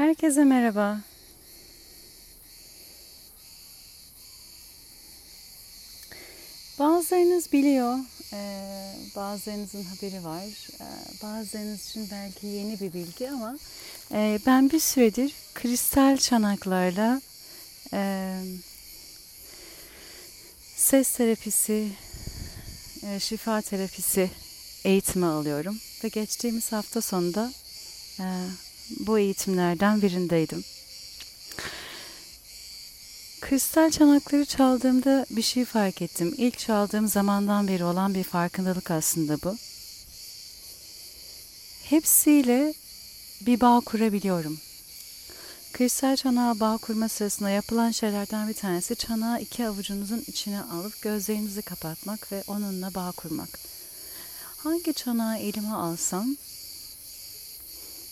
[0.00, 1.00] Herkese merhaba.
[6.78, 7.98] Bazılarınız biliyor,
[9.16, 10.44] bazılarınızın haberi var,
[11.22, 13.58] bazılarınız için belki yeni bir bilgi ama
[14.46, 17.20] ben bir süredir kristal çanaklarla
[20.76, 21.88] ses terapisi,
[23.18, 24.30] şifa terapisi
[24.84, 27.52] eğitimi alıyorum ve geçtiğimiz hafta sonunda
[28.98, 30.64] bu eğitimlerden birindeydim.
[33.40, 36.34] Kristal çanakları çaldığımda bir şey fark ettim.
[36.36, 39.56] İlk çaldığım zamandan beri olan bir farkındalık aslında bu.
[41.84, 42.74] Hepsiyle
[43.46, 44.58] bir bağ kurabiliyorum.
[45.72, 51.62] Kristal çanağa bağ kurma sırasında yapılan şeylerden bir tanesi çanağı iki avucunuzun içine alıp gözlerinizi
[51.62, 53.48] kapatmak ve onunla bağ kurmak.
[54.56, 56.36] Hangi çanağı elime alsam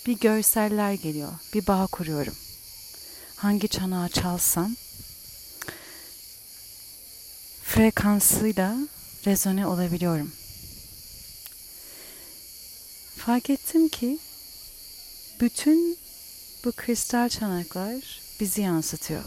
[0.09, 2.35] bir görseller geliyor, bir bağ kuruyorum.
[3.37, 4.77] Hangi çanağı çalsam
[7.65, 8.77] frekansıyla
[9.27, 10.33] rezone olabiliyorum.
[13.17, 14.19] Fark ettim ki
[15.41, 15.99] bütün
[16.65, 19.25] bu kristal çanaklar bizi yansıtıyor.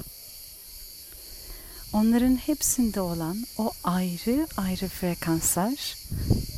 [1.93, 5.95] Onların hepsinde olan o ayrı ayrı frekanslar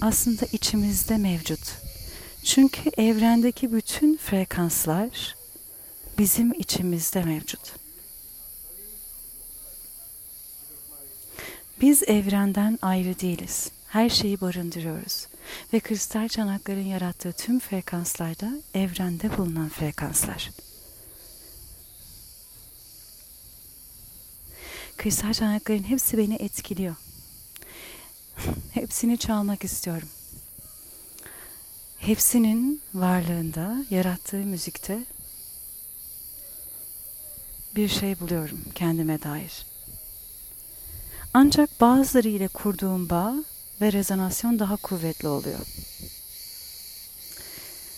[0.01, 1.92] aslında içimizde mevcut.
[2.43, 5.35] Çünkü evrendeki bütün frekanslar
[6.17, 7.73] bizim içimizde mevcut.
[11.81, 13.71] Biz evrenden ayrı değiliz.
[13.87, 15.27] Her şeyi barındırıyoruz.
[15.73, 20.51] Ve kristal çanakların yarattığı tüm frekanslar da evrende bulunan frekanslar.
[24.97, 26.95] Kristal çanakların hepsi beni etkiliyor.
[28.73, 30.09] Hepsini çalmak istiyorum.
[32.05, 34.99] Hepsinin varlığında, yarattığı müzikte
[37.75, 39.65] bir şey buluyorum kendime dair.
[41.33, 43.35] Ancak bazıları ile kurduğum bağ
[43.81, 45.59] ve rezonasyon daha kuvvetli oluyor.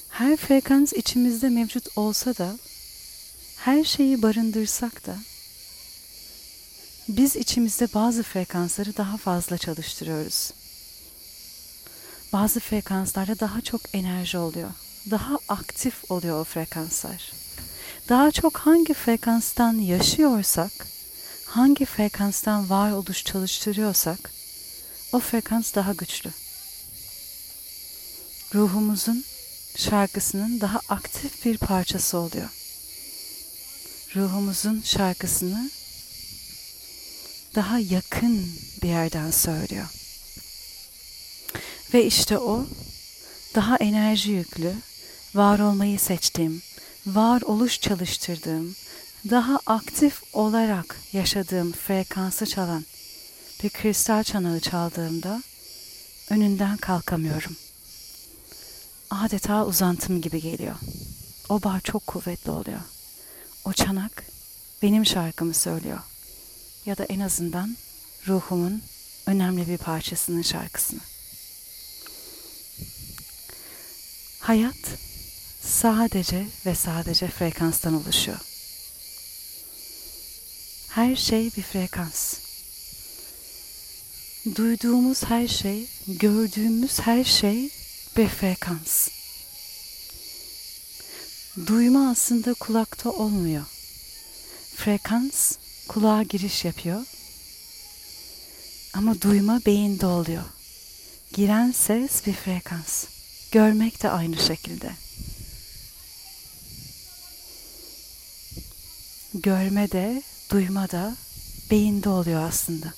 [0.10, 2.58] Her frekans içimizde mevcut olsa da,
[3.58, 5.18] her şeyi barındırsak da,
[7.08, 10.52] biz içimizde bazı frekansları daha fazla çalıştırıyoruz.
[12.36, 14.70] Bazı frekanslarda daha çok enerji oluyor.
[15.12, 17.32] Daha aktif oluyor o frekanslar.
[18.10, 20.72] Daha çok hangi frekanstan yaşıyorsak,
[21.46, 24.32] hangi frekanstan varoluş çalıştırıyorsak
[25.14, 26.30] o frekans daha güçlü.
[28.56, 29.24] Ruhumuzun
[29.76, 32.50] şarkısının daha aktif bir parçası oluyor.
[34.16, 35.70] Ruhumuzun şarkısını
[37.56, 38.50] daha yakın
[38.84, 40.05] bir yerden söylüyor.
[41.94, 42.66] Ve işte o
[43.56, 44.74] daha enerji yüklü,
[45.36, 46.62] var olmayı seçtiğim,
[47.08, 48.76] var oluş çalıştırdığım,
[49.30, 52.86] daha aktif olarak yaşadığım frekansı çalan
[53.64, 55.44] bir kristal çanağı çaldığımda
[56.30, 57.56] önünden kalkamıyorum.
[59.10, 60.76] Adeta uzantım gibi geliyor.
[61.50, 62.80] O bar çok kuvvetli oluyor.
[63.66, 64.24] O çanak
[64.82, 66.00] benim şarkımı söylüyor.
[66.86, 67.78] Ya da en azından
[68.28, 68.82] ruhumun
[69.26, 71.00] önemli bir parçasının şarkısını.
[74.46, 74.76] Hayat
[75.62, 78.38] sadece ve sadece frekanstan oluşuyor.
[80.90, 82.34] Her şey bir frekans.
[84.56, 87.70] Duyduğumuz her şey, gördüğümüz her şey
[88.18, 89.10] bir frekans.
[91.68, 93.66] Duyma aslında kulakta olmuyor.
[94.76, 95.58] Frekans
[95.88, 97.06] kulağa giriş yapıyor.
[98.94, 100.44] Ama duyma beyinde oluyor.
[101.34, 103.15] Giren ses bir frekans.
[103.56, 104.92] Görmek de aynı şekilde.
[109.34, 111.16] Görme de duyma da
[111.72, 112.94] beyinde oluyor aslında.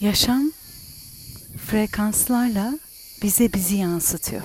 [0.00, 0.52] Yaşam
[1.66, 2.78] frekanslarla
[3.22, 4.42] bize bizi yansıtıyor.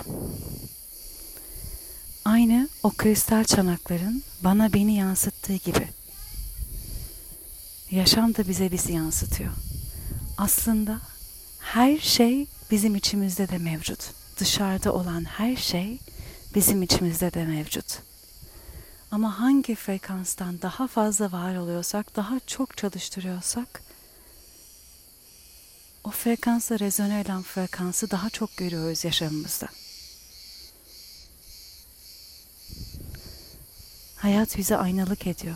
[2.26, 5.88] Aynı o kristal çanakların bana beni yansıttığı gibi.
[7.92, 9.54] Yaşam da bize bizi yansıtıyor.
[10.38, 11.02] Aslında
[11.76, 14.00] her şey bizim içimizde de mevcut.
[14.40, 16.00] Dışarıda olan her şey
[16.56, 18.00] bizim içimizde de mevcut.
[19.12, 23.84] Ama hangi frekanstan daha fazla var oluyorsak, daha çok çalıştırıyorsak
[26.04, 29.68] o frekansla rezone eden frekansı daha çok görüyoruz yaşamımızda.
[34.16, 35.56] Hayat bize aynalık ediyor.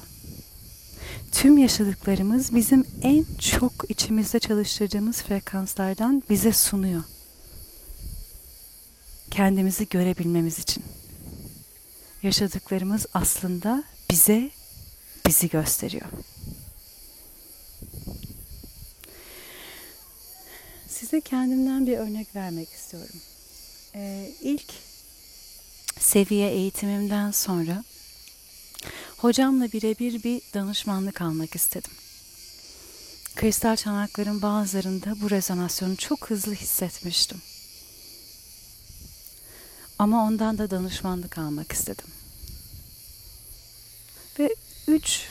[1.31, 7.03] Tüm yaşadıklarımız bizim en çok içimizde çalıştırdığımız frekanslardan bize sunuyor.
[9.31, 10.83] Kendimizi görebilmemiz için.
[12.23, 14.49] yaşadıklarımız aslında bize
[15.25, 16.05] bizi gösteriyor.
[20.87, 23.15] Size kendimden bir örnek vermek istiyorum.
[23.95, 24.71] Ee, ilk
[25.99, 27.83] seviye eğitimimden sonra
[29.21, 31.91] hocamla birebir bir danışmanlık almak istedim.
[33.35, 37.41] Kristal çanakların bazılarında bu rezonasyonu çok hızlı hissetmiştim.
[39.99, 42.05] Ama ondan da danışmanlık almak istedim.
[44.39, 44.55] Ve
[44.87, 45.29] üç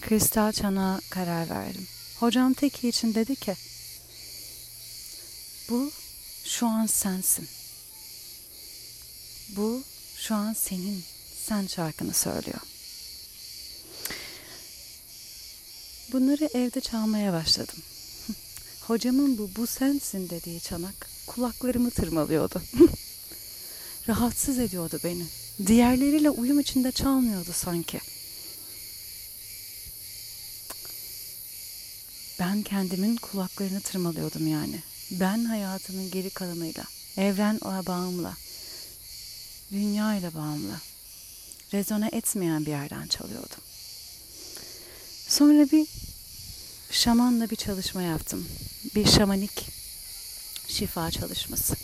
[0.00, 1.86] kristal çanağa karar verdim.
[2.20, 3.54] Hocam teki için dedi ki
[5.68, 5.90] bu
[6.44, 7.48] şu an sensin.
[9.56, 9.82] Bu
[10.16, 11.11] şu an senin.
[11.48, 12.60] Sen şarkını söylüyor.
[16.12, 17.78] Bunları evde çalmaya başladım.
[18.80, 22.62] Hocamın bu bu sensin dediği çanak kulaklarımı tırmalıyordu.
[24.08, 25.24] Rahatsız ediyordu beni.
[25.66, 28.00] Diğerleriyle uyum içinde çalmıyordu sanki.
[32.40, 34.82] Ben kendimin kulaklarını tırmalıyordum yani.
[35.10, 36.84] Ben hayatımın geri kalanıyla,
[37.16, 38.36] evren bağımla,
[39.72, 40.80] dünya ile bağımlı,
[41.72, 43.60] rezone etmeyen bir yerden çalıyordum.
[45.28, 45.86] Sonra bir
[46.90, 48.48] şamanla bir çalışma yaptım.
[48.94, 49.68] Bir şamanik
[50.68, 51.74] şifa çalışması.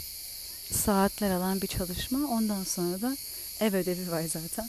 [0.73, 2.19] Saatler alan bir çalışma.
[2.29, 3.17] Ondan sonra da
[3.61, 4.69] ev ödevi var zaten.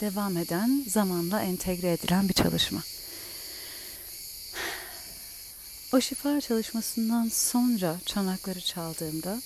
[0.00, 2.82] Devam eden, zamanla entegre edilen bir çalışma.
[5.92, 9.42] O şifa çalışmasından sonra çanakları çaldığımda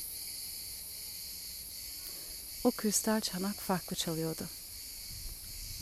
[2.64, 4.48] o kristal çanak farklı çalıyordu.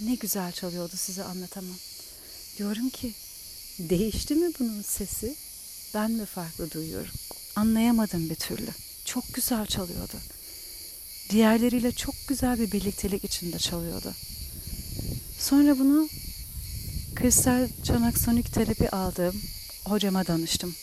[0.00, 1.76] Ne güzel çalıyordu size anlatamam.
[2.58, 3.14] Diyorum ki
[3.78, 5.36] değişti mi bunun sesi?
[5.94, 7.12] Ben mi farklı duyuyorum?
[7.56, 8.70] Anlayamadım bir türlü.
[9.04, 10.16] Çok güzel çalıyordu.
[11.30, 14.14] Diğerleriyle çok güzel bir birliktelik içinde çalıyordu.
[15.38, 16.08] Sonra bunu
[17.16, 19.42] kristal çanak sonik terapi aldığım
[19.84, 20.74] hocama danıştım.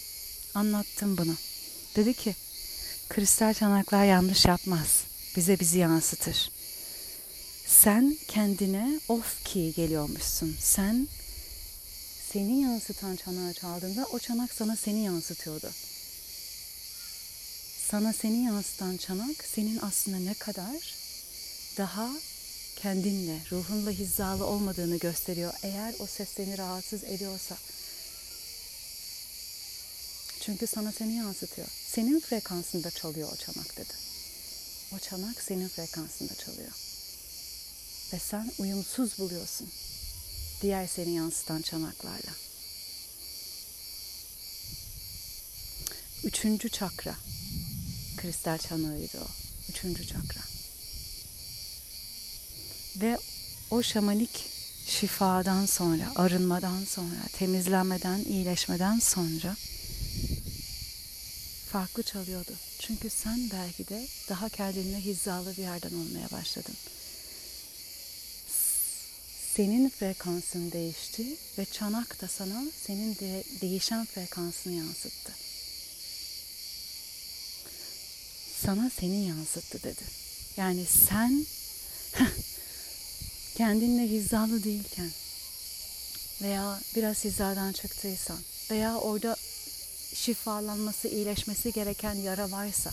[0.55, 1.35] Anlattım bunu.
[1.95, 2.35] Dedi ki
[3.09, 5.03] kristal çanaklar yanlış yapmaz.
[5.35, 6.51] Bize bizi yansıtır.
[7.83, 10.57] Sen kendine off key geliyormuşsun.
[10.59, 11.07] Sen
[12.33, 15.71] seni yansıtan çanağı çaldığında o çanak sana seni yansıtıyordu.
[17.89, 20.95] Sana seni yansıtan çanak senin aslında ne kadar
[21.77, 22.09] daha
[22.75, 25.53] kendinle, ruhunla hizalı olmadığını gösteriyor.
[25.63, 27.57] Eğer o ses seni rahatsız ediyorsa.
[30.41, 31.68] Çünkü sana seni yansıtıyor.
[31.88, 33.94] Senin frekansında çalıyor o çanak dedi.
[34.95, 36.87] O çanak senin frekansında çalıyor.
[38.13, 39.69] Ve sen uyumsuz buluyorsun
[40.62, 42.31] diğer seni yansıtan çanaklarla.
[46.24, 47.15] Üçüncü çakra.
[48.18, 49.27] Kristal çanağıydı o.
[49.69, 50.42] Üçüncü çakra.
[52.95, 53.18] Ve
[53.71, 54.45] o şamanik
[54.88, 59.56] şifadan sonra, arınmadan sonra, temizlenmeden, iyileşmeden sonra
[61.71, 62.53] farklı çalıyordu.
[62.80, 66.75] Çünkü sen belki de daha kendine hizalı bir yerden olmaya başladın
[69.57, 71.25] senin frekansın değişti
[71.57, 75.33] ve çanak da sana senin de değişen frekansını yansıttı.
[78.65, 80.04] Sana seni yansıttı dedi.
[80.58, 81.46] Yani sen
[83.55, 85.10] kendinle hizalı değilken
[86.41, 88.39] veya biraz hizadan çıktıysan
[88.72, 89.36] veya orada
[90.13, 92.91] şifalanması, iyileşmesi gereken yara varsa,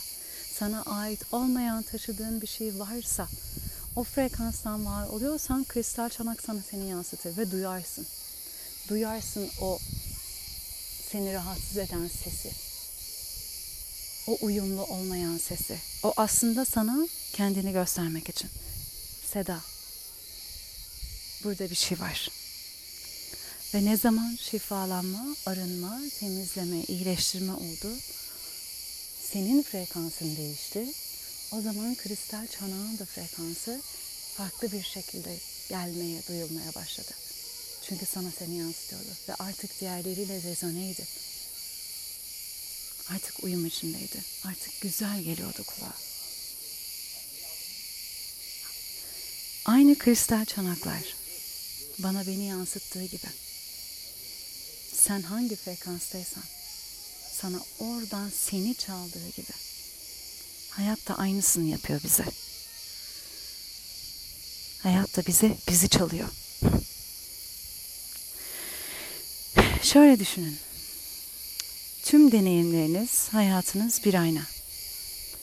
[0.58, 3.28] sana ait olmayan taşıdığın bir şey varsa
[3.96, 8.06] o frekanstan var oluyorsan kristal çanak sana seni yansıtır ve duyarsın.
[8.88, 9.78] Duyarsın o
[11.12, 12.52] seni rahatsız eden sesi.
[14.26, 15.78] O uyumlu olmayan sesi.
[16.02, 18.50] O aslında sana kendini göstermek için.
[19.32, 19.60] Seda.
[21.44, 22.28] Burada bir şey var.
[23.74, 27.96] Ve ne zaman şifalanma, arınma, temizleme, iyileştirme oldu,
[29.32, 30.86] senin frekansın değişti
[31.58, 33.80] o zaman kristal çanağın da frekansı
[34.36, 37.10] farklı bir şekilde gelmeye, duyulmaya başladı.
[37.82, 41.06] Çünkü sana seni yansıtıyordu ve artık diğerleriyle rezoneydi.
[43.10, 44.24] Artık uyum içindeydi.
[44.44, 45.94] Artık güzel geliyordu kulağa.
[49.64, 51.16] Aynı kristal çanaklar
[51.98, 53.28] bana beni yansıttığı gibi.
[54.92, 56.44] Sen hangi frekanstaysan
[57.32, 59.63] sana oradan seni çaldığı gibi
[60.76, 62.24] Hayat da aynısını yapıyor bize.
[64.82, 66.28] Hayat da bize bizi çalıyor.
[69.82, 70.56] Şöyle düşünün.
[72.04, 74.42] Tüm deneyimleriniz, hayatınız bir ayna.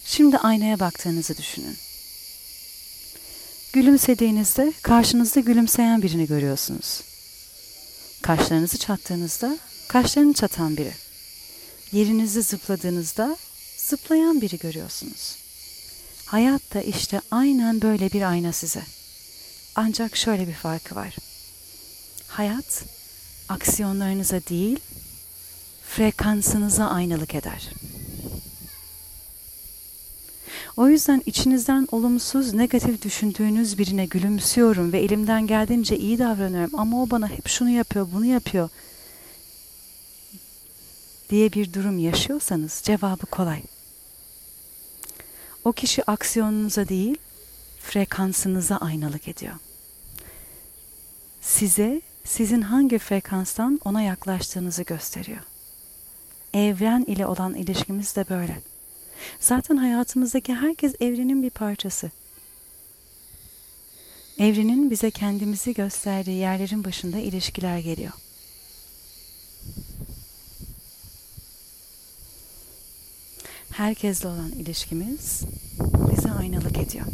[0.05, 1.77] Şimdi aynaya baktığınızı düşünün.
[3.73, 7.01] Gülümsediğinizde karşınızda gülümseyen birini görüyorsunuz.
[8.21, 9.57] Kaşlarınızı çattığınızda
[9.87, 10.93] kaşlarını çatan biri.
[11.91, 13.37] Yerinizi zıpladığınızda
[13.91, 15.35] zıplayan biri görüyorsunuz.
[16.25, 18.81] Hayat da işte aynen böyle bir ayna size.
[19.75, 21.15] Ancak şöyle bir farkı var.
[22.27, 22.83] Hayat
[23.49, 24.79] aksiyonlarınıza değil,
[25.83, 27.69] frekansınıza aynalık eder.
[30.77, 37.09] O yüzden içinizden olumsuz, negatif düşündüğünüz birine gülümsüyorum ve elimden geldiğince iyi davranıyorum ama o
[37.09, 38.69] bana hep şunu yapıyor, bunu yapıyor
[41.29, 43.61] diye bir durum yaşıyorsanız cevabı kolay.
[45.65, 47.17] O kişi aksiyonunuza değil,
[47.79, 49.53] frekansınıza aynalık ediyor.
[51.41, 55.41] Size sizin hangi frekanstan ona yaklaştığınızı gösteriyor.
[56.53, 58.61] Evren ile olan ilişkimiz de böyle.
[59.39, 62.11] Zaten hayatımızdaki herkes evrenin bir parçası.
[64.37, 68.11] Evrenin bize kendimizi gösterdiği yerlerin başında ilişkiler geliyor.
[73.71, 75.41] Herkesle olan ilişkimiz
[76.11, 77.05] bize aynalık ediyor.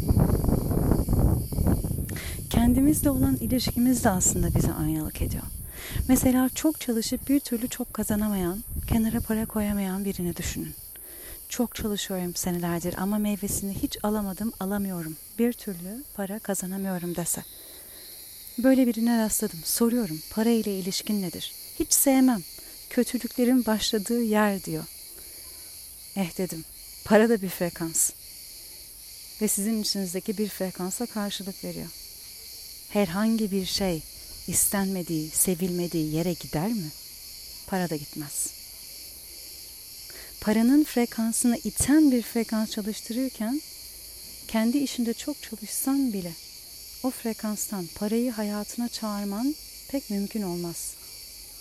[2.50, 5.42] Kendimizle olan ilişkimiz de aslında bize aynalık ediyor.
[6.08, 10.74] Mesela çok çalışıp bir türlü çok kazanamayan, kenara para koyamayan birini düşünün.
[11.48, 15.16] Çok çalışıyorum senelerdir ama meyvesini hiç alamadım, alamıyorum.
[15.38, 17.42] Bir türlü para kazanamıyorum dese.
[18.58, 19.60] Böyle birine rastladım.
[19.64, 21.52] Soruyorum, para ile ilişkin nedir?
[21.78, 22.42] Hiç sevmem.
[22.90, 24.84] Kötülüklerin başladığı yer diyor.
[26.18, 26.64] Eh dedim,
[27.04, 28.10] para da bir frekans.
[29.42, 31.88] Ve sizin içinizdeki bir frekansa karşılık veriyor.
[32.88, 34.02] Herhangi bir şey
[34.46, 36.90] istenmediği, sevilmediği yere gider mi?
[37.66, 38.58] Para da gitmez
[40.40, 43.60] paranın frekansını iten bir frekans çalıştırırken
[44.48, 46.32] kendi işinde çok çalışsan bile
[47.02, 49.54] o frekanstan parayı hayatına çağırman
[49.88, 50.94] pek mümkün olmaz.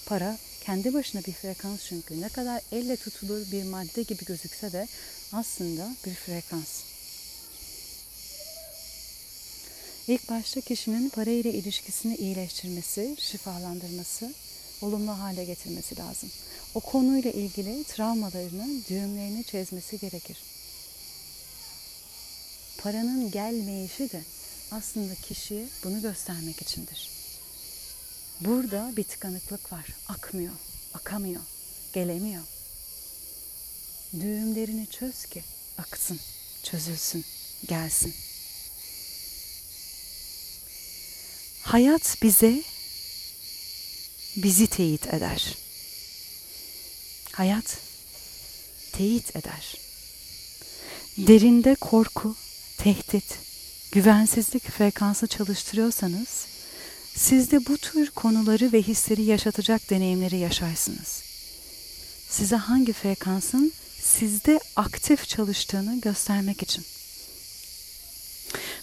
[0.06, 0.38] Para
[0.68, 4.88] kendi başına bir frekans çünkü ne kadar elle tutulur bir madde gibi gözükse de
[5.34, 6.84] aslında bir frekans.
[10.08, 14.34] İlk başta kişinin parayla ilişkisini iyileştirmesi, şifalandırması,
[14.82, 16.30] olumlu hale getirmesi lazım
[16.76, 20.38] o konuyla ilgili travmalarını, düğümlerini çözmesi gerekir.
[22.78, 24.22] Paranın gelmeyişi de
[24.72, 27.17] aslında kişiye bunu göstermek içindir.
[28.42, 29.86] Burada bir tıkanıklık var.
[30.08, 30.54] Akmıyor,
[30.94, 31.42] akamıyor,
[31.94, 32.44] gelemiyor.
[34.14, 35.44] Düğümlerini çöz ki
[35.78, 36.20] aksın,
[36.64, 37.26] çözülsün,
[37.68, 38.14] gelsin.
[41.64, 42.64] Hayat bize
[44.36, 45.58] bizi teyit eder
[47.38, 47.78] hayat
[48.94, 49.76] teyit eder.
[51.18, 52.36] Derinde korku,
[52.78, 53.40] tehdit,
[53.92, 56.48] güvensizlik frekansı çalıştırıyorsanız,
[57.18, 61.24] siz de bu tür konuları ve hisleri yaşatacak deneyimleri yaşarsınız.
[62.30, 66.86] Size hangi frekansın sizde aktif çalıştığını göstermek için.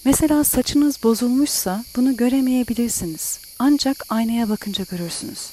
[0.04, 3.38] Mesela saçınız bozulmuşsa bunu göremeyebilirsiniz.
[3.58, 5.50] Ancak aynaya bakınca görürsünüz.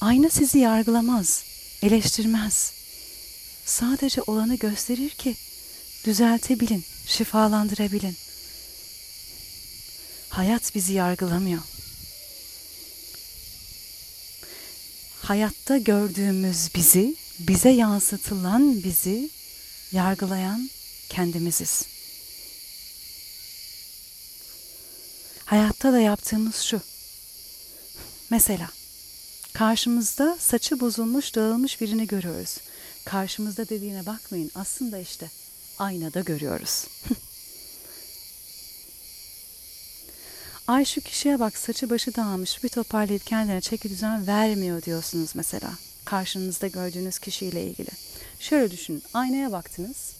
[0.00, 1.44] Ayna sizi yargılamaz
[1.82, 2.72] eleştirmez.
[3.64, 5.36] Sadece olanı gösterir ki
[6.04, 8.16] düzeltebilin, şifalandırabilin.
[10.28, 11.62] Hayat bizi yargılamıyor.
[15.26, 19.30] Hayatta gördüğümüz bizi, bize yansıtılan bizi
[19.92, 20.70] yargılayan
[21.08, 21.86] kendimiziz.
[25.44, 26.80] Hayatta da yaptığımız şu.
[28.30, 28.68] Mesela
[29.52, 32.58] Karşımızda saçı bozulmuş, dağılmış birini görüyoruz.
[33.04, 34.50] Karşımızda dediğine bakmayın.
[34.54, 35.30] Aslında işte
[35.78, 36.86] aynada görüyoruz.
[40.68, 45.70] Ay şu kişiye bak saçı başı dağılmış bir toparlayıp kendine çeki düzen vermiyor diyorsunuz mesela.
[46.04, 47.90] Karşınızda gördüğünüz kişiyle ilgili.
[48.40, 50.12] Şöyle düşünün aynaya baktınız.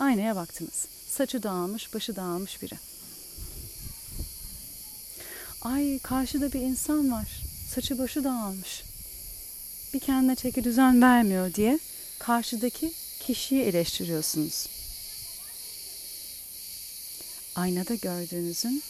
[0.00, 0.86] Aynaya baktınız.
[1.10, 2.74] Saçı dağılmış başı dağılmış biri.
[5.62, 8.82] Ay karşıda bir insan var saçı başı dağılmış.
[9.94, 11.78] Bir kendine çeki düzen vermiyor diye
[12.18, 14.66] karşıdaki kişiyi eleştiriyorsunuz.
[17.54, 18.82] Aynada gördüğünüzün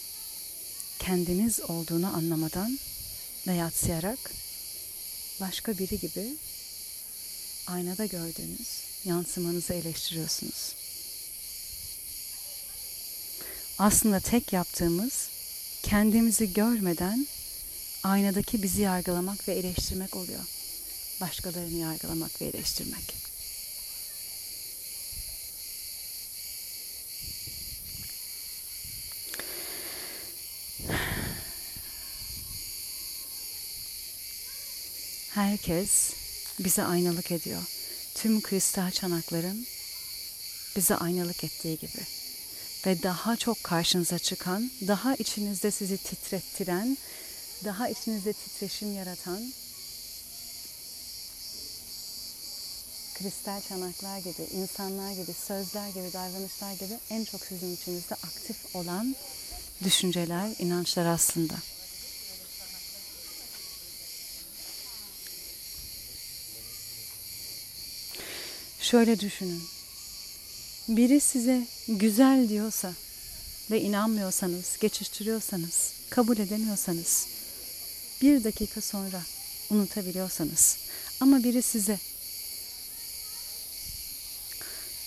[0.98, 2.78] kendiniz olduğunu anlamadan
[3.46, 4.18] ve yatsıyarak
[5.40, 6.36] başka biri gibi
[7.66, 10.74] aynada gördüğünüz yansımanızı eleştiriyorsunuz.
[13.78, 15.28] Aslında tek yaptığımız
[15.82, 17.26] kendimizi görmeden
[18.02, 20.44] aynadaki bizi yargılamak ve eleştirmek oluyor.
[21.20, 23.14] Başkalarını yargılamak ve eleştirmek.
[35.34, 36.12] Herkes
[36.58, 37.62] bize aynalık ediyor.
[38.14, 39.66] Tüm kristal çanakların
[40.76, 42.02] bize aynalık ettiği gibi.
[42.86, 46.98] Ve daha çok karşınıza çıkan, daha içinizde sizi titrettiren,
[47.64, 49.52] daha içinizde titreşim yaratan
[53.14, 59.16] kristal çanaklar gibi, insanlar gibi, sözler gibi, davranışlar gibi en çok sizin içinizde aktif olan
[59.84, 61.54] düşünceler, inançlar aslında.
[68.84, 69.62] Şöyle düşünün.
[70.88, 72.92] Biri size güzel diyorsa
[73.70, 77.26] ve inanmıyorsanız, geçiştiriyorsanız, kabul edemiyorsanız,
[78.22, 79.22] bir dakika sonra
[79.70, 80.76] unutabiliyorsanız
[81.20, 81.98] ama biri size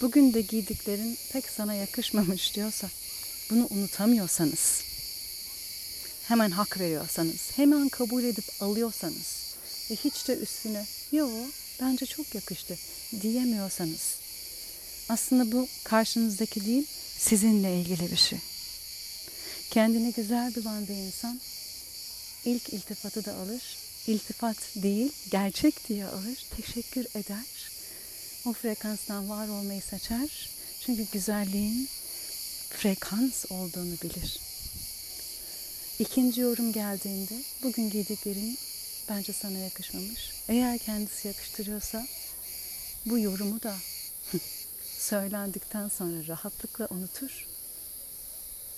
[0.01, 2.89] bugün de giydiklerin pek sana yakışmamış diyorsa,
[3.49, 4.81] bunu unutamıyorsanız,
[6.27, 9.55] hemen hak veriyorsanız, hemen kabul edip alıyorsanız
[9.91, 11.29] ve hiç de üstüne yo
[11.81, 12.77] bence çok yakıştı
[13.21, 14.15] diyemiyorsanız,
[15.09, 18.39] aslında bu karşınızdaki değil, sizinle ilgili bir şey.
[19.71, 21.39] Kendini güzel bulan bir insan
[22.45, 23.61] ilk iltifatı da alır.
[24.07, 27.45] İltifat değil, gerçek diye alır, teşekkür eder
[28.45, 30.49] o frekanstan var olmayı seçer.
[30.81, 31.89] Çünkü güzelliğin
[32.69, 34.39] frekans olduğunu bilir.
[35.99, 38.57] İkinci yorum geldiğinde bugün giydiklerin
[39.09, 40.31] bence sana yakışmamış.
[40.47, 42.07] Eğer kendisi yakıştırıyorsa
[43.05, 43.75] bu yorumu da
[44.97, 47.47] söylendikten sonra rahatlıkla unutur.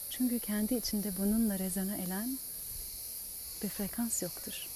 [0.09, 2.37] Çünkü kendi içinde bununla rezone eden
[3.63, 4.67] bir frekans yoktur.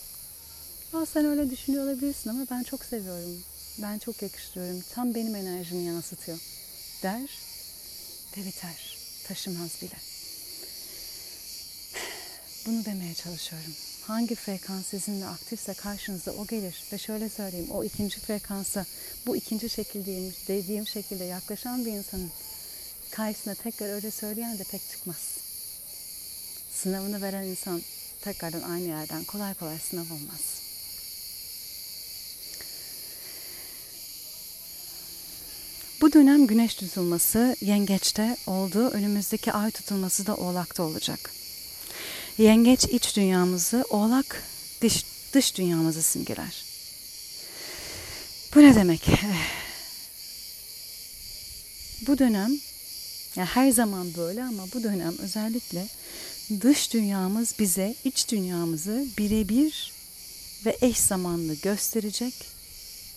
[0.94, 3.44] Aa, sen öyle düşünüyor olabilirsin ama ben çok seviyorum
[3.78, 4.82] ben çok yakıştırıyorum.
[4.94, 6.40] Tam benim enerjimi yansıtıyor.
[7.04, 7.30] Der
[8.38, 8.98] ve biter.
[9.28, 9.96] Taşımaz bile.
[12.66, 13.74] Bunu demeye çalışıyorum.
[14.08, 16.84] Hangi frekans sizinle aktifse karşınıza o gelir.
[16.94, 18.86] Ve şöyle söyleyeyim o ikinci frekansa
[19.28, 22.32] bu ikinci şekilde dediğim şekilde yaklaşan bir insanın
[23.12, 25.38] karşısına tekrar öyle söyleyen de pek çıkmaz.
[26.72, 27.82] Sınavını veren insan
[28.22, 30.64] tekrardan aynı yerden kolay kolay sınav olmaz.
[36.02, 38.90] Bu dönem güneş tutulması yengeçte oldu.
[38.90, 41.43] Önümüzdeki ay tutulması da oğlakta olacak.
[42.38, 44.44] Yengeç iç dünyamızı, oğlak
[44.82, 46.64] dış, dış dünyamızı simgeler.
[48.56, 49.08] Bu ne demek?
[52.08, 52.52] Bu dönem,
[53.36, 55.88] yani her zaman böyle ama bu dönem özellikle
[56.62, 59.94] dış dünyamız bize iç dünyamızı birebir
[60.66, 62.34] ve eş zamanlı gösterecek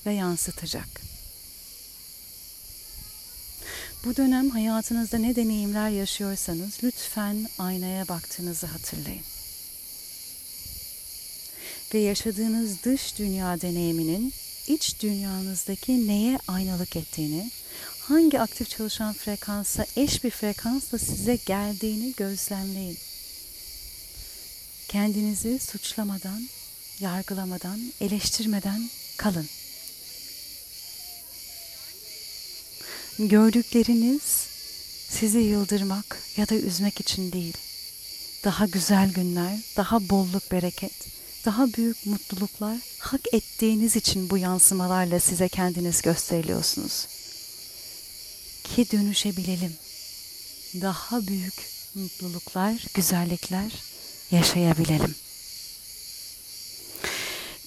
[0.06, 1.15] ve yansıtacak.
[4.04, 9.22] Bu dönem hayatınızda ne deneyimler yaşıyorsanız lütfen aynaya baktığınızı hatırlayın.
[11.94, 14.32] Ve yaşadığınız dış dünya deneyiminin
[14.66, 17.50] iç dünyanızdaki neye aynalık ettiğini,
[18.00, 22.98] hangi aktif çalışan frekansa eş bir frekansla size geldiğini gözlemleyin.
[24.88, 26.48] Kendinizi suçlamadan,
[27.00, 29.48] yargılamadan, eleştirmeden kalın.
[33.18, 34.22] Gördükleriniz
[35.08, 37.56] sizi yıldırmak ya da üzmek için değil.
[38.44, 40.92] Daha güzel günler, daha bolluk bereket,
[41.44, 47.06] daha büyük mutluluklar hak ettiğiniz için bu yansımalarla size kendiniz gösteriliyorsunuz.
[48.64, 49.72] Ki dönüşebilelim.
[50.80, 51.54] Daha büyük
[51.94, 53.72] mutluluklar, güzellikler
[54.30, 55.14] yaşayabilelim.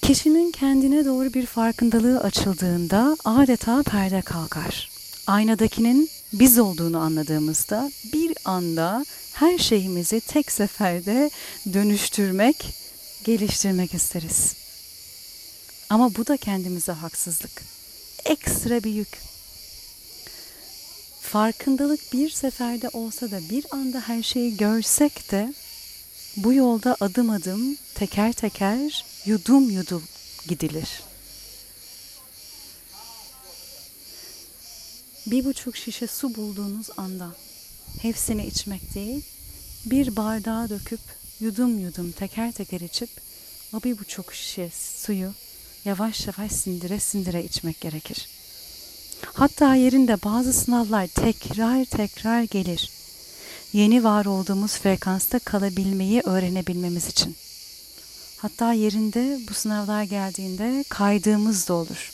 [0.02, 4.99] Kişinin kendine doğru bir farkındalığı açıldığında adeta perde kalkar
[5.30, 11.30] aynadakinin biz olduğunu anladığımızda bir anda her şeyimizi tek seferde
[11.74, 12.66] dönüştürmek,
[13.24, 14.56] geliştirmek isteriz.
[15.90, 17.64] Ama bu da kendimize haksızlık.
[18.26, 19.20] Ekstra bir yük.
[21.22, 25.54] Farkındalık bir seferde olsa da bir anda her şeyi görsek de
[26.38, 30.04] bu yolda adım adım, teker teker, yudum yudum
[30.48, 31.09] gidilir.
[35.32, 37.36] Bir buçuk şişe su bulduğunuz anda
[38.02, 39.24] hepsini içmek değil,
[39.86, 41.00] bir bardağa döküp
[41.40, 43.10] yudum yudum teker teker içip
[43.74, 45.34] o bir buçuk şişe suyu
[45.86, 48.28] yavaş yavaş sindire sindire içmek gerekir.
[49.34, 52.92] Hatta yerinde bazı sınavlar tekrar tekrar gelir.
[53.74, 57.36] Yeni var olduğumuz frekansta kalabilmeyi öğrenebilmemiz için.
[58.38, 62.12] Hatta yerinde bu sınavlar geldiğinde kaydığımız da olur.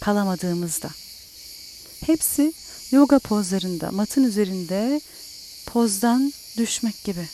[0.00, 0.90] Kalamadığımız da.
[2.06, 2.52] Hepsi
[2.90, 5.00] yoga pozlarında, matın üzerinde
[5.66, 7.28] pozdan düşmek gibi.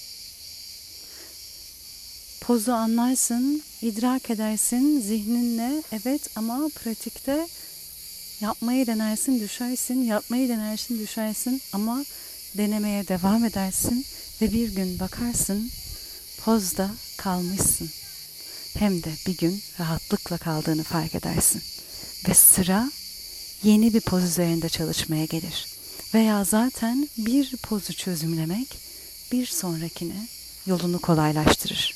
[2.41, 7.47] Pozu anlarsın, idrak edersin zihninle evet ama pratikte
[8.41, 12.05] yapmayı denersin, düşersin, yapmayı denersin, düşersin ama
[12.57, 14.07] denemeye devam edersin
[14.43, 15.71] ve bir gün bakarsın
[16.45, 17.91] pozda kalmışsın.
[18.79, 21.63] Hem de bir gün rahatlıkla kaldığını fark edersin.
[22.29, 22.91] Ve sıra
[23.63, 25.67] yeni bir poz üzerinde çalışmaya gelir.
[26.15, 28.69] Veya zaten bir pozu çözümlemek
[29.33, 30.27] bir sonrakine
[30.67, 31.95] yolunu kolaylaştırır.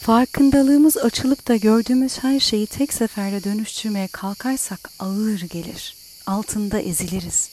[0.00, 5.96] Farkındalığımız açılıp da gördüğümüz her şeyi tek seferde dönüştürmeye kalkarsak ağır gelir.
[6.26, 7.50] Altında eziliriz.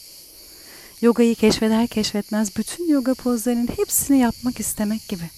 [1.00, 5.30] Yogayı keşfeder keşfetmez bütün yoga pozlarının hepsini yapmak istemek gibi.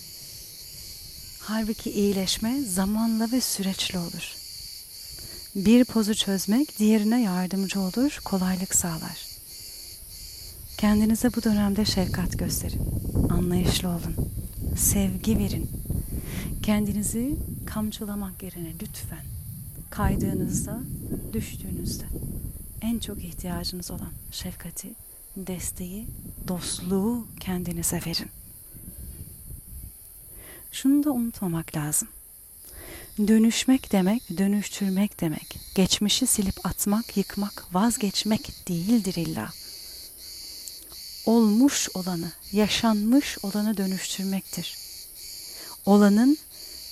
[1.41, 4.46] Halbuki iyileşme zamanla ve süreçli olur.
[5.57, 9.27] Bir pozu çözmek diğerine yardımcı olur, kolaylık sağlar.
[10.79, 12.81] Kendinize bu dönemde şefkat gösterin.
[13.31, 14.17] Anlayışlı olun.
[14.77, 15.71] Sevgi verin.
[16.63, 19.25] Kendinizi kamçılamak yerine lütfen
[19.91, 20.81] kaydığınızda,
[21.33, 22.05] düştüğünüzde
[22.83, 24.95] en çok ihtiyacınız olan şefkati,
[25.37, 26.07] desteği,
[26.49, 28.31] dostluğu kendinize verin.
[30.73, 32.09] Şunu da unutmamak lazım.
[33.19, 35.59] Dönüşmek demek, dönüştürmek demek.
[35.75, 39.49] Geçmişi silip atmak, yıkmak, vazgeçmek değildir illa.
[41.27, 44.77] Olmuş olanı, yaşanmış olanı dönüştürmektir.
[45.87, 46.39] Olanın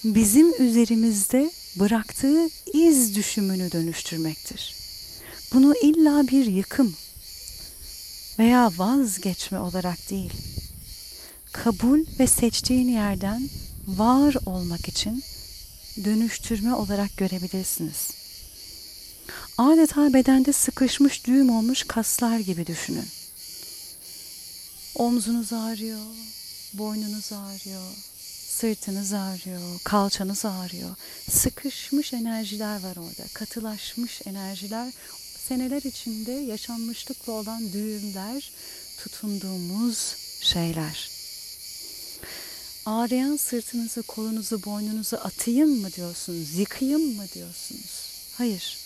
[0.05, 4.75] bizim üzerimizde bıraktığı iz düşümünü dönüştürmektir.
[5.53, 6.95] Bunu illa bir yıkım
[8.39, 10.33] veya vazgeçme olarak değil,
[11.53, 13.49] kabul ve seçtiğin yerden
[13.87, 15.23] var olmak için
[16.05, 18.11] dönüştürme olarak görebilirsiniz.
[19.59, 23.09] Adeta bedende sıkışmış düğüm olmuş kaslar gibi düşünün.
[24.95, 26.01] Omzunuz ağrıyor,
[26.73, 27.93] boynunuz ağrıyor,
[28.49, 30.97] sırtınız ağrıyor, kalçanız ağrıyor.
[31.31, 34.93] Sıkışmış enerjiler var orada, katılaşmış enerjiler,
[35.49, 38.53] seneler içinde yaşanmışlıkla olan düğümler,
[38.99, 41.14] tutunduğumuz şeyler.
[42.87, 47.91] Ağrıyan sırtınızı, kolunuzu, boynunuzu atayım mı diyorsunuz, yıkayım mı diyorsunuz?
[48.39, 48.79] Hayır.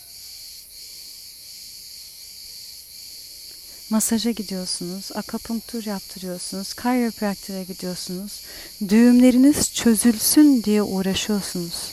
[3.89, 8.41] Masaja gidiyorsunuz, akapunktur yaptırıyorsunuz, kayropraktöre gidiyorsunuz.
[8.89, 11.91] Düğümleriniz çözülsün diye uğraşıyorsunuz.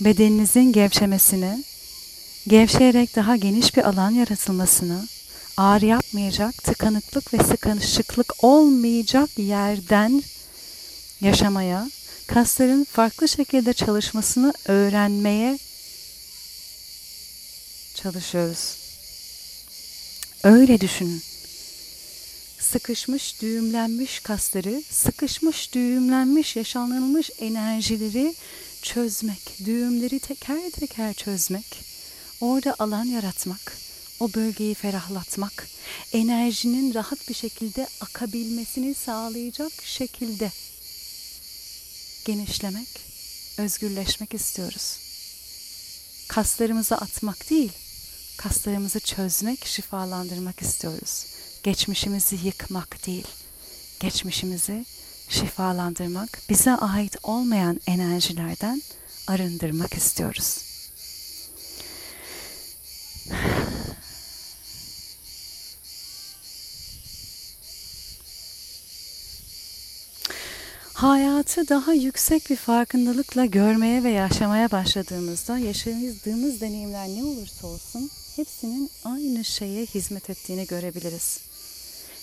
[0.00, 1.64] Bedeninizin gevşemesine,
[2.48, 5.06] gevşeyerek daha geniş bir alan yaratılmasına,
[5.56, 10.22] ağrı yapmayacak, tıkanıklık ve sıkışıklık olmayacak yerden
[11.24, 11.90] yaşamaya,
[12.26, 15.58] kasların farklı şekilde çalışmasını öğrenmeye
[17.94, 18.76] çalışıyoruz.
[20.42, 21.22] Öyle düşünün.
[22.60, 28.34] Sıkışmış, düğümlenmiş kasları, sıkışmış, düğümlenmiş, yaşanılmış enerjileri
[28.82, 31.64] çözmek, düğümleri teker teker çözmek,
[32.40, 33.76] orada alan yaratmak,
[34.20, 35.68] o bölgeyi ferahlatmak,
[36.12, 40.50] enerjinin rahat bir şekilde akabilmesini sağlayacak şekilde
[42.24, 42.88] genişlemek,
[43.58, 44.98] özgürleşmek istiyoruz.
[46.28, 47.72] Kaslarımızı atmak değil,
[48.36, 51.26] kaslarımızı çözmek, şifalandırmak istiyoruz.
[51.62, 53.26] Geçmişimizi yıkmak değil,
[54.00, 54.84] geçmişimizi
[55.28, 58.82] şifalandırmak, bize ait olmayan enerjilerden
[59.26, 60.73] arındırmak istiyoruz.
[71.04, 78.90] Hayatı daha yüksek bir farkındalıkla görmeye ve yaşamaya başladığımızda yaşadığımız deneyimler ne olursa olsun hepsinin
[79.04, 81.40] aynı şeye hizmet ettiğini görebiliriz.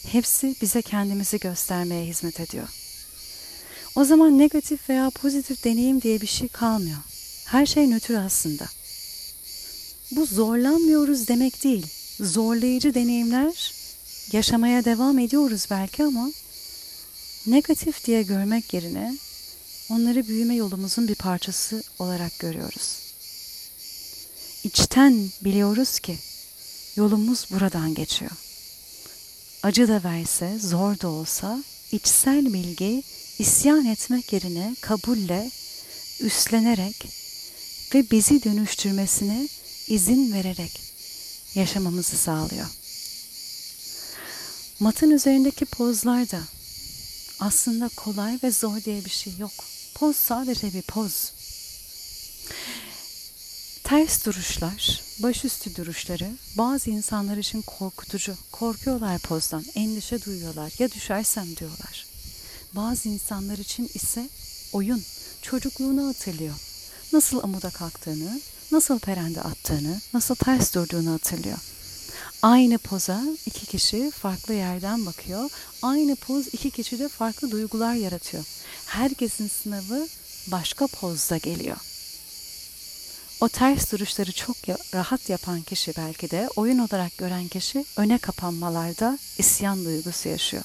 [0.07, 2.67] Hepsi bize kendimizi göstermeye hizmet ediyor.
[3.95, 6.99] O zaman negatif veya pozitif deneyim diye bir şey kalmıyor.
[7.45, 8.65] Her şey nötr aslında.
[10.11, 11.87] Bu zorlanmıyoruz demek değil.
[12.19, 13.73] Zorlayıcı deneyimler
[14.31, 16.29] yaşamaya devam ediyoruz belki ama
[17.47, 19.17] negatif diye görmek yerine
[19.89, 22.97] onları büyüme yolumuzun bir parçası olarak görüyoruz.
[24.63, 26.17] İçten biliyoruz ki
[26.95, 28.31] yolumuz buradan geçiyor.
[29.63, 33.03] Acı da verse, zor da olsa içsel bilgi
[33.39, 35.51] isyan etmek yerine kabulle,
[36.19, 37.07] üstlenerek
[37.93, 39.47] ve bizi dönüştürmesine
[39.87, 40.81] izin vererek
[41.55, 42.67] yaşamamızı sağlıyor.
[44.79, 46.41] Matın üzerindeki pozlar da
[47.41, 49.51] aslında kolay ve zor diye bir şey yok.
[49.95, 51.33] Poz sadece bir poz.
[53.83, 58.37] Ters duruşlar, başüstü duruşları bazı insanlar için korkutucu.
[58.51, 60.73] Korkuyorlar pozdan, endişe duyuyorlar.
[60.79, 62.05] Ya düşersem diyorlar.
[62.75, 64.29] Bazı insanlar için ise
[64.73, 65.03] oyun,
[65.41, 66.55] çocukluğunu hatırlıyor.
[67.13, 71.57] Nasıl amuda kalktığını, nasıl perende attığını, nasıl ters durduğunu hatırlıyor.
[72.41, 75.49] Aynı poza iki kişi farklı yerden bakıyor.
[75.81, 78.43] Aynı poz iki kişide farklı duygular yaratıyor.
[78.85, 80.07] Herkesin sınavı
[80.47, 81.77] başka pozda geliyor.
[83.41, 84.55] O ters duruşları çok
[84.93, 90.63] rahat yapan kişi belki de oyun olarak gören kişi öne kapanmalarda isyan duygusu yaşıyor.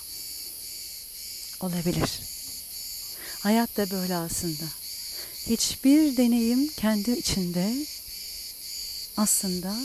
[1.61, 2.11] Olabilir.
[3.41, 4.65] Hayat da böyle aslında.
[5.47, 7.87] Hiçbir deneyim kendi içinde
[9.17, 9.77] aslında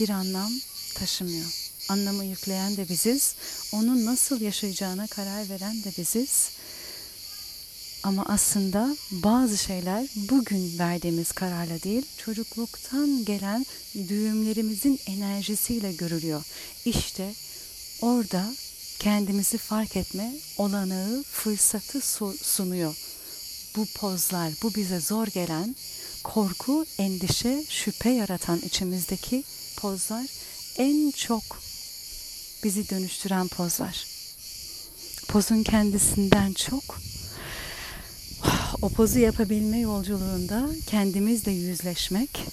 [0.00, 0.50] bir anlam
[0.94, 1.46] taşımıyor.
[1.88, 3.34] Anlamı yükleyen de biziz.
[3.72, 6.50] Onun nasıl yaşayacağına karar veren de biziz.
[8.02, 16.42] Ama aslında bazı şeyler bugün verdiğimiz kararla değil, çocukluktan gelen düğümlerimizin enerjisiyle görülüyor.
[16.84, 17.34] İşte
[18.00, 18.54] orada
[18.98, 22.00] kendimizi fark etme olanağı, fırsatı
[22.44, 22.96] sunuyor.
[23.76, 25.76] Bu pozlar, bu bize zor gelen
[26.24, 29.44] korku, endişe, şüphe yaratan içimizdeki
[29.76, 30.26] pozlar
[30.78, 31.42] en çok
[32.64, 34.06] bizi dönüştüren pozlar.
[35.28, 36.98] Pozun kendisinden çok
[38.82, 42.44] o pozu yapabilme yolculuğunda kendimizle yüzleşmek,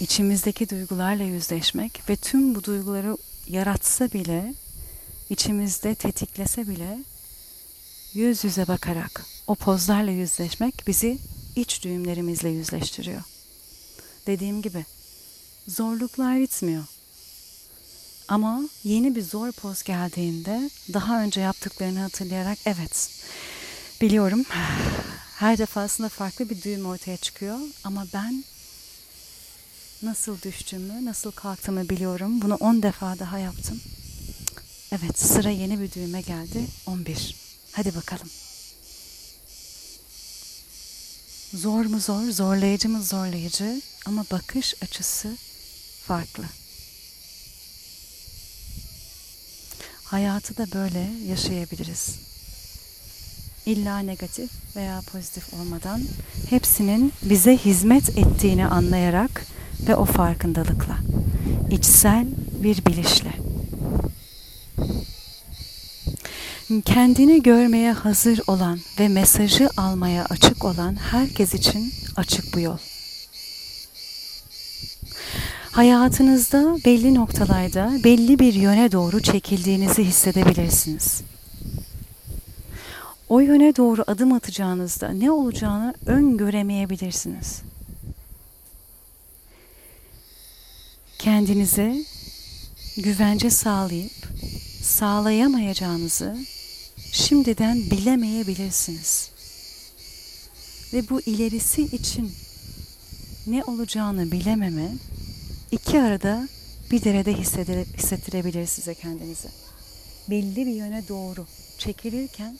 [0.00, 3.16] içimizdeki duygularla yüzleşmek ve tüm bu duyguları
[3.48, 4.54] yaratsa bile,
[5.30, 6.98] içimizde tetiklese bile
[8.14, 11.18] yüz yüze bakarak o pozlarla yüzleşmek bizi
[11.56, 13.22] iç düğümlerimizle yüzleştiriyor.
[14.26, 14.84] Dediğim gibi
[15.70, 16.84] zorluklar bitmiyor.
[18.28, 23.10] Ama yeni bir zor poz geldiğinde daha önce yaptıklarını hatırlayarak evet
[24.00, 24.44] biliyorum
[25.36, 28.44] her defasında farklı bir düğüm ortaya çıkıyor ama ben
[30.02, 32.42] nasıl düştüğümü, nasıl kalktığımı biliyorum.
[32.42, 33.80] Bunu 10 defa daha yaptım.
[34.92, 36.66] Evet sıra yeni bir düğüme geldi.
[36.86, 37.36] 11.
[37.72, 38.28] Hadi bakalım.
[41.54, 45.36] Zor mu zor, zorlayıcı mı zorlayıcı ama bakış açısı
[46.10, 46.44] farklı.
[50.04, 52.18] Hayatı da böyle yaşayabiliriz.
[53.66, 56.02] İlla negatif veya pozitif olmadan
[56.50, 59.46] hepsinin bize hizmet ettiğini anlayarak
[59.88, 60.96] ve o farkındalıkla,
[61.70, 62.26] içsel
[62.62, 63.32] bir bilişle.
[66.84, 72.89] Kendini görmeye hazır olan ve mesajı almaya açık olan herkes için açık bu yol.
[75.80, 81.22] Hayatınızda belli noktalarda belli bir yöne doğru çekildiğinizi hissedebilirsiniz.
[83.28, 87.62] O yöne doğru adım atacağınızda ne olacağını öngöremeyebilirsiniz.
[91.18, 92.04] Kendinize
[92.96, 94.28] güvence sağlayıp
[94.82, 96.36] sağlayamayacağınızı
[97.12, 99.30] şimdiden bilemeyebilirsiniz.
[100.92, 102.32] Ve bu ilerisi için
[103.46, 104.88] ne olacağını bilememe
[105.72, 106.48] iki arada
[106.90, 107.32] bir derede
[107.96, 109.48] hissettirebilir size kendinizi.
[110.30, 111.46] Belli bir yöne doğru
[111.78, 112.58] çekilirken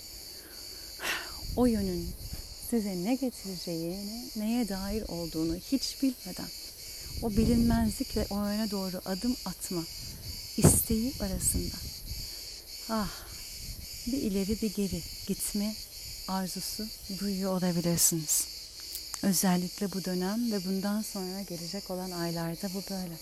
[1.57, 2.09] o yönün
[2.71, 6.49] size ne getireceğini, neye dair olduğunu hiç bilmeden
[7.23, 9.85] o bilinmezlikle o yöne doğru adım atma
[10.57, 11.77] isteği arasında
[12.89, 13.11] ah
[14.07, 15.75] bir ileri bir geri gitme
[16.29, 16.87] arzusu
[17.21, 18.50] duyuyor olabilirsiniz.
[19.23, 23.15] Özellikle bu dönem ve bundan sonra gelecek olan aylarda bu böyle.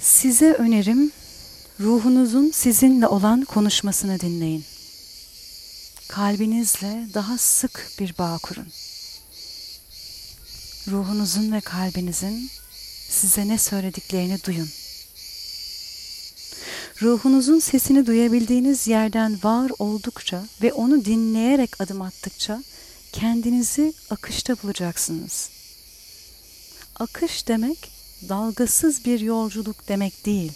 [0.00, 1.12] Size önerim
[1.80, 4.64] ruhunuzun sizinle olan konuşmasını dinleyin.
[6.08, 8.66] Kalbinizle daha sık bir bağ kurun.
[10.88, 12.50] Ruhunuzun ve kalbinizin
[13.08, 14.68] size ne söylediklerini duyun.
[17.02, 22.62] Ruhunuzun sesini duyabildiğiniz yerden var oldukça ve onu dinleyerek adım attıkça
[23.12, 25.50] kendinizi akışta bulacaksınız.
[26.96, 27.90] Akış demek
[28.28, 30.52] dalgasız bir yolculuk demek değil.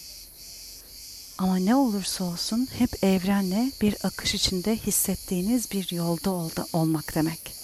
[1.39, 7.55] Ama ne olursa olsun hep evrenle bir akış içinde hissettiğiniz bir yolda olda olmak demek.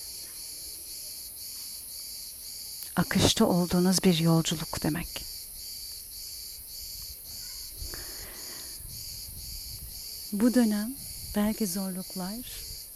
[2.96, 5.33] Akışta olduğunuz bir yolculuk demek.
[10.34, 10.94] Bu dönem
[11.36, 12.36] belki zorluklar,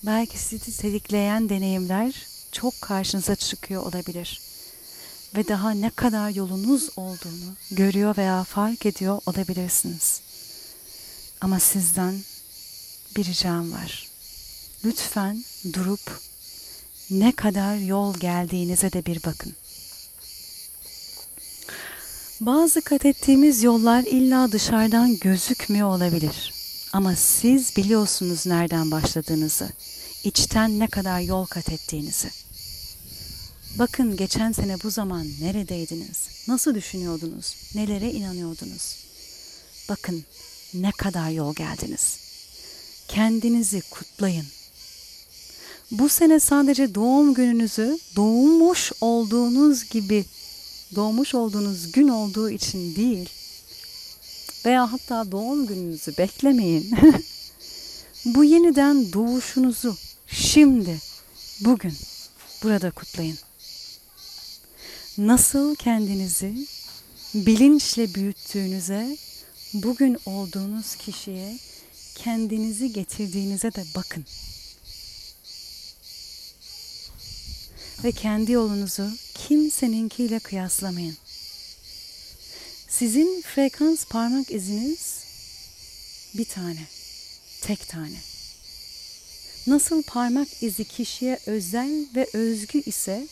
[0.02, 4.40] belki sizi tetikleyen deneyimler çok karşınıza çıkıyor olabilir.
[5.36, 10.20] Ve daha ne kadar yolunuz olduğunu görüyor veya fark ediyor olabilirsiniz.
[11.40, 12.14] Ama sizden
[13.16, 14.08] bir ricam var.
[14.84, 16.20] Lütfen durup
[17.10, 19.54] ne kadar yol geldiğinize de bir bakın.
[22.40, 26.57] Bazı kat ettiğimiz yollar illa dışarıdan gözükmüyor olabilir.
[26.92, 29.68] Ama siz biliyorsunuz nereden başladığınızı,
[30.24, 32.30] içten ne kadar yol kat ettiğinizi.
[33.78, 36.28] Bakın geçen sene bu zaman neredeydiniz?
[36.48, 37.56] Nasıl düşünüyordunuz?
[37.74, 38.96] Nelere inanıyordunuz?
[39.88, 40.24] Bakın
[40.74, 42.18] ne kadar yol geldiniz.
[43.08, 44.46] Kendinizi kutlayın.
[45.90, 50.24] Bu sene sadece doğum gününüzü doğmuş olduğunuz gibi
[50.94, 53.28] doğmuş olduğunuz gün olduğu için değil
[54.66, 56.90] veya hatta doğum gününüzü beklemeyin.
[58.24, 61.00] Bu yeniden doğuşunuzu şimdi,
[61.60, 61.94] bugün
[62.62, 63.38] burada kutlayın.
[65.18, 66.66] Nasıl kendinizi
[67.34, 69.16] bilinçle büyüttüğünüze,
[69.74, 71.58] bugün olduğunuz kişiye
[72.14, 74.24] kendinizi getirdiğinize de bakın.
[78.04, 81.16] Ve kendi yolunuzu kimseninkiyle kıyaslamayın.
[82.98, 85.24] Sizin frekans parmak iziniz
[86.34, 86.86] bir tane,
[87.60, 88.20] tek tane.
[89.66, 93.28] Nasıl parmak izi kişiye özel ve özgü ise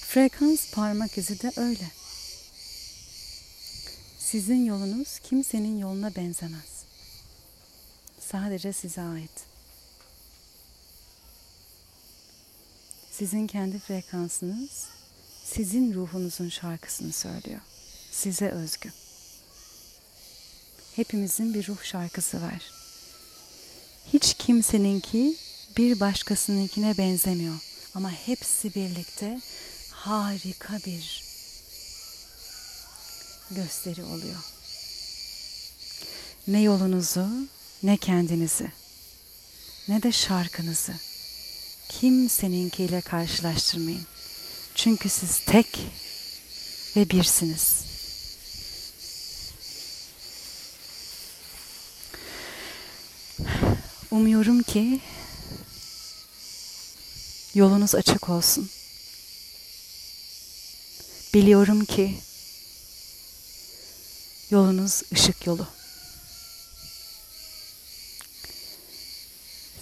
[0.00, 1.90] frekans parmak izi de öyle.
[4.18, 6.84] Sizin yolunuz kimsenin yoluna benzemez.
[8.20, 9.44] Sadece size ait.
[13.10, 14.88] Sizin kendi frekansınız
[15.44, 17.60] sizin ruhunuzun şarkısını söylüyor.
[18.14, 18.92] Size özgü.
[20.96, 22.70] Hepimizin bir ruh şarkısı var.
[24.12, 25.36] Hiç kimseninki
[25.76, 27.54] bir başkasınınkine benzemiyor.
[27.94, 29.40] Ama hepsi birlikte
[29.90, 31.24] harika bir
[33.50, 34.44] gösteri oluyor.
[36.46, 37.28] Ne yolunuzu,
[37.82, 38.72] ne kendinizi,
[39.88, 40.94] ne de şarkınızı
[41.88, 44.06] kimseninkiyle karşılaştırmayın.
[44.74, 45.78] Çünkü siz tek
[46.96, 47.93] ve birsiniz.
[54.14, 55.00] Umuyorum ki
[57.54, 58.70] yolunuz açık olsun.
[61.34, 62.14] Biliyorum ki
[64.50, 65.66] yolunuz ışık yolu.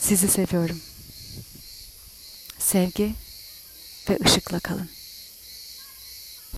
[0.01, 0.81] Sizi seviyorum.
[2.59, 3.15] Sevgi
[4.11, 5.02] ve ışıkla kalın.